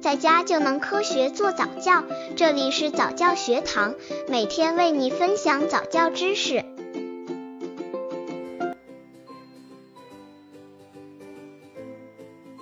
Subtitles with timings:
[0.00, 2.02] 在家就能科学做早教。
[2.34, 3.94] 这里是早教学堂，
[4.28, 6.64] 每天为你分享早教知识。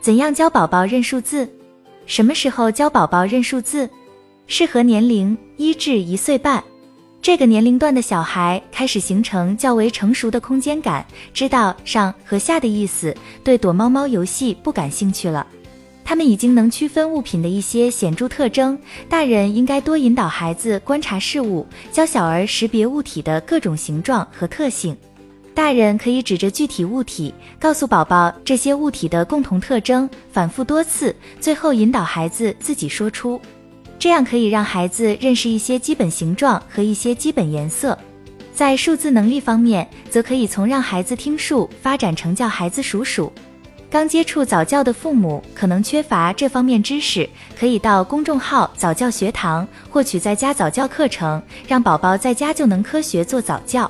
[0.00, 1.48] 怎样教宝宝认数字？
[2.06, 3.90] 什么时候教宝宝认数字？
[4.46, 6.62] 适合年龄一至一岁半。
[7.20, 15.44] 这个年龄段的小孩开始形成较为成熟的空间感，知道上和下的意思，对躲猫猫游戏不感兴趣了。
[16.04, 18.78] 他们已经能区分物品的一些显著特征。
[19.08, 24.96] 大人应该多引导孩子观察事物，教小儿识别物体的各种形状和特性。
[25.54, 33.40] 大人可以指着具体物体，告诉宝宝这些物体的共同特征，反复多次，最后引导孩子自己说出。
[33.98, 37.96] 这样可以让孩子认识一些基本形状和一些基本颜色。
[38.52, 43.32] 在数字能力方面，则可以从让孩子听数发展成教孩子数数。
[43.94, 53.88] 刚接触早教的父母可能缺乏这方面知识，可以到公众号早教学堂获取在家早教课程，让宝宝在家就能科学做早教。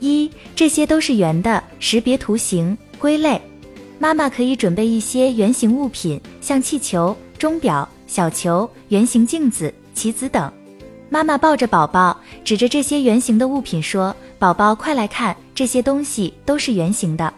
[0.00, 3.38] 一，这些都是圆的，识别图形，归类。
[3.98, 7.86] 妈妈可以准备一些圆形物品，像气球、钟表。
[8.06, 10.50] 小球、圆形镜子、棋子等，
[11.10, 17.30] 妈妈抱着宝宝，指着这些圆形的物品说：“宝宝，快来看，这些东西都是圆形的。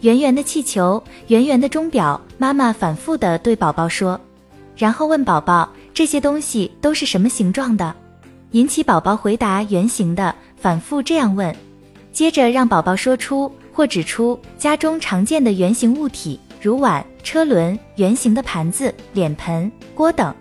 [0.00, 4.20] 圆圆的气球，圆圆的钟表。”妈妈反复的对宝宝说，
[4.76, 7.94] 然后问宝宝：“这些东西都是什么形状的？”
[8.52, 11.54] 引起宝宝回答：“圆形的。”反复这样问，
[12.12, 16.40] 接着让宝宝说出或指出家中常见的圆形物体。
[16.60, 20.34] 如碗、车轮、圆形的盘子、脸盆、锅等。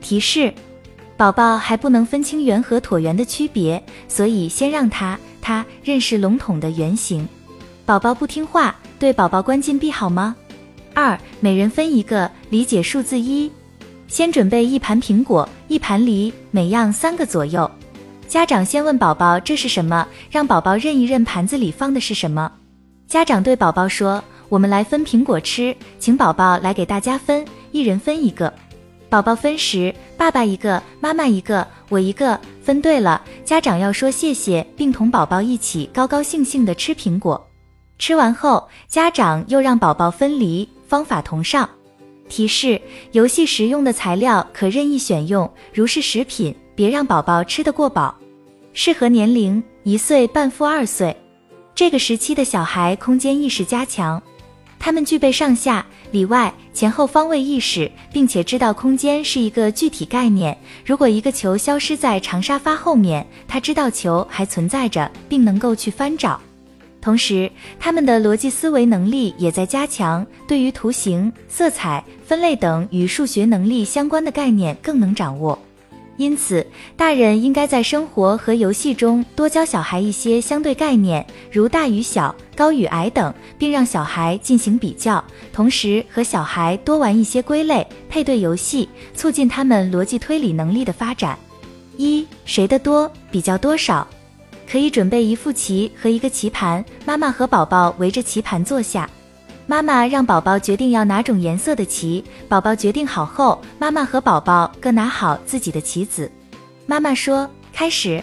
[0.00, 0.54] 提示：
[1.16, 7.28] 宝宝还不能分清圆和椭圆的区别，所以先让他他认识笼统的圆形。
[7.84, 10.34] 宝宝不听话，对宝宝关禁闭好吗？
[10.94, 13.50] 二，每人分一个，理解数字一。
[14.08, 17.70] 先准备一盘苹果，一盘梨，每样三个左右。
[18.26, 22.50] 家长先问宝宝这是什么，让宝宝认一认盘子里放的是什么。
[23.06, 24.22] 家长对宝宝说。
[24.48, 28.52] 我们来分苹果吃，请宝宝来给大家分，一人分一个。
[29.08, 32.38] 宝宝分时，爸爸一个，妈妈一个，我一个。
[32.62, 37.45] 分对了，家长要说谢谢，并同宝宝一起高高兴兴地吃苹果。
[37.98, 41.68] 吃完后，家长又让宝宝分离，方法同上。
[42.28, 42.80] 提示：
[43.12, 48.14] 游戏时用的材料可任意选用，如是食品，别让宝宝吃得过饱。
[48.72, 51.16] 适合年龄一岁半负二岁，
[51.74, 54.22] 这个时期的小孩空间意识加强。
[54.78, 60.56] 他们具备上下、里外、前后方位意识，并且知道空间是一个具体概念。
[60.84, 66.38] 如果一个球消失在长沙发后面，他知道球还存在着，并能够去翻找。
[67.06, 75.56] 同时，他们的逻辑思维能力也在加强，对于图形、色彩、分类等与数学能力相关的概念更能掌握。
[76.16, 91.38] 因此，大人应该在生活和游戏中多教小孩一些相对概念，如大与小、高与矮等，并让小孩进行比较，同时和小孩多玩一些归类、配对游戏，促进他们逻辑推理能力的发展。
[91.96, 93.08] 一，谁的多？
[93.30, 94.04] 比较多少？
[94.70, 99.08] 可以准备一副棋和一个棋盘，妈妈和宝宝围着棋盘坐下。
[99.66, 106.30] 妈妈让宝宝决定要哪种颜色的棋，宝宝决定好后，妈妈和宝宝各拿好自己的棋子。
[106.86, 108.22] 妈妈说：“开始。”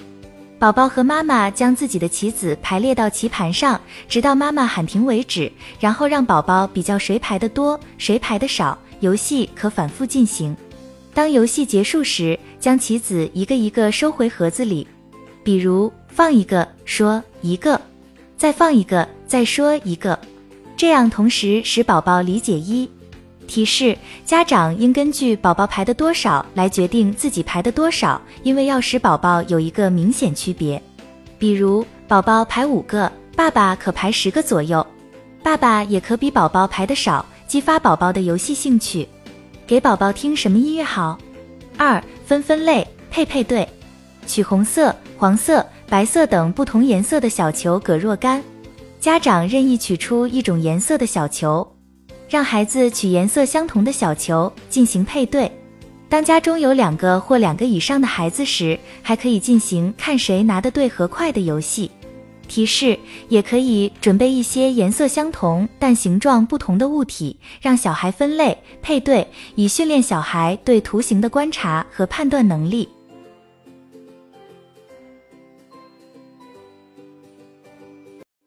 [0.58, 8.78] 宝宝和妈妈将自己的棋子排列到棋盘上，直到妈妈喊停为止，然后让宝宝比较谁排的多，谁排的少。
[9.02, 10.56] 游戏可反复进行。
[11.14, 14.88] 当游戏结束时，将棋子一个一个收回盒子里。
[15.44, 17.80] 比如放一个，说一个，
[18.38, 20.18] 再放一个，再说一个。
[20.78, 22.90] 这样同时使宝宝理解一
[23.48, 30.82] 提示，家长应根据宝宝排的多少来决定自己排的多少，因为要使宝宝有一个明显区别。
[31.38, 34.86] 比如宝宝排五个，爸爸可排十个左右，
[35.44, 39.08] 爸爸也可比宝宝排的少，激发宝宝的游戏兴趣。
[39.68, 41.18] 给宝宝听什么音乐好？
[41.78, 43.68] 二分分类配配对，
[44.24, 48.44] 取红色、黄色、白色等不同颜色的小球搁若干。
[49.00, 51.68] 家长任意取出一种颜色的小球，
[52.30, 55.52] 让孩子取颜色相同的小球进行配对。
[56.08, 61.92] 当家中有两个或两个以上的孩子时，还可以进行看谁拿得对和快的游戏。
[62.48, 63.00] 提示：
[63.30, 72.88] 也可以准备一些颜色相同但形状不同的物体，让小孩分类配对，以训练小孩对图形的观察和判断能力。